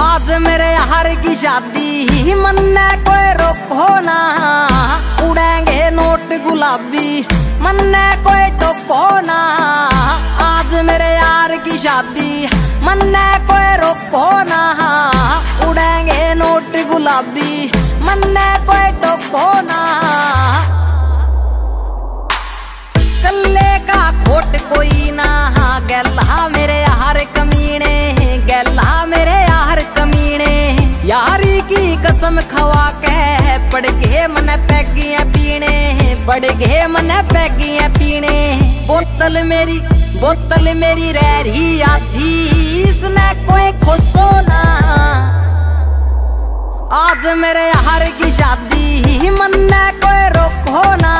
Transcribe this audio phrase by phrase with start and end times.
[0.00, 4.16] आज मेरे हर की शादी ही मन ने कोई रोको ना
[5.28, 7.08] उड़ेंगे नोट गुलाबी
[7.64, 9.38] मन ने कोई टोको ना
[10.48, 12.32] आज मेरे यार की शादी
[12.86, 14.60] मन ने कोई रोको ना
[15.68, 17.70] उड़ेंगे नोट गुलाबी
[18.08, 19.80] मन ने कोई टोको ना
[23.24, 25.30] कल्ले का खोट कोई ना
[25.88, 26.77] गैला मेरे
[31.08, 33.20] यारी की कसम खवा के
[33.72, 38.36] पड़ गए मन पैगियाँ पीने पड़ गए मन पैगियाँ पीने।
[38.88, 39.78] बोतल मेरी
[40.20, 42.28] बोतल मेरी रह रही आती
[42.82, 44.60] इसने कोई खुशो ना।
[46.98, 49.68] आज मेरे यार की शादी, मन
[50.04, 51.14] कोई रोको ना।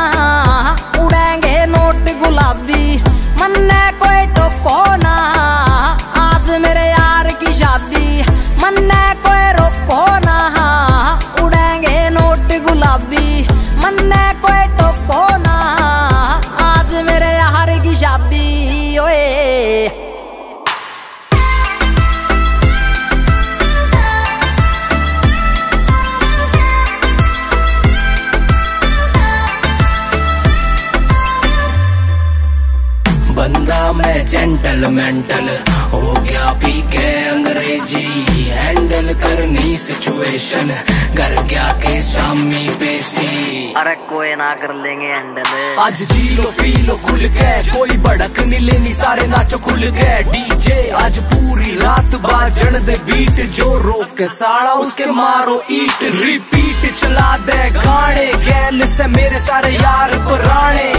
[33.97, 35.49] मैं जेंटल मेंटल
[35.93, 40.69] हो गया पी के अंग्रेज़ी हैंडल करनी सिचुएशन
[41.17, 46.73] कर गया के शामी पेशी। अरे कोई ना कर लेंगे हैंडल आज जी लो पी
[46.87, 52.15] लो खुल के कोई भड़क नहीं लेनी सारे नाचो खुल के डीजे आज पूरी रात
[52.27, 58.87] बाजन दे बीट जो रोक के साड़ा उसके मारो ईट रिपीट चला दे गाने गैल
[58.97, 60.93] से मेरे सारे यार पुराने।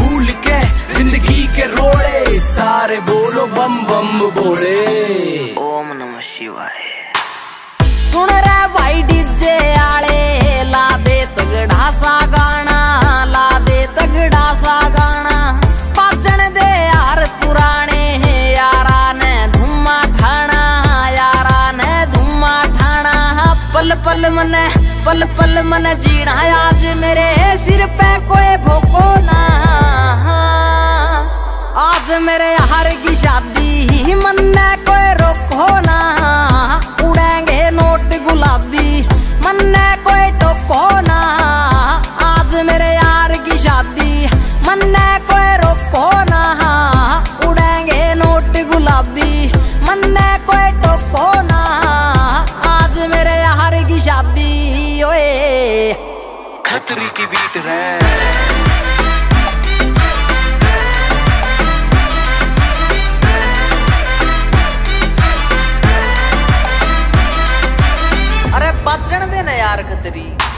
[0.00, 0.60] भूल के
[0.94, 4.76] ज़िंदगी के रोड़े सारे बोलो बम बम बोले
[5.60, 6.78] ओम नमः शिवाय।
[7.84, 12.78] सुन रे भाई डीजे आले ला दे तगड़ा सा गाना
[13.32, 15.36] ला दे तगड़ा सा गाना।
[15.98, 18.02] पाचन दे यार पुराने
[18.56, 20.62] यारा ने धुमा ठाना
[21.18, 23.14] यारा ने धुमा ठाना
[23.74, 24.54] पल पल मन
[25.06, 27.28] पल पल मन जीना आज मेरे
[27.66, 28.10] सिर पे
[32.18, 34.36] मेरे यार की शादी ही मन
[34.88, 35.98] कोई रोको ना।
[37.04, 39.00] उड़ेंगे नोट गुलाबी,
[39.46, 41.18] मन कोई टोको ना।
[42.22, 44.26] आज मेरे यार की शादी,
[44.68, 44.94] मन
[45.30, 46.42] कोई रोको ना।
[47.48, 49.46] उड़ेंगे नोट गुलाबी,
[49.88, 50.16] मन
[50.46, 51.62] कोई टोको ना।
[52.68, 55.92] आज मेरे यार की शादी, ओए।
[56.66, 58.69] खतरी की बीट है
[70.10, 70.50] melody.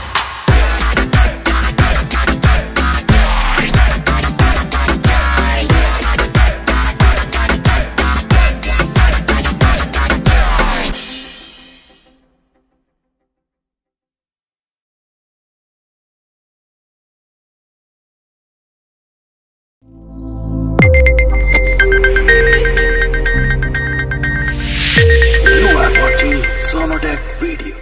[26.73, 27.72] Sonodec Video.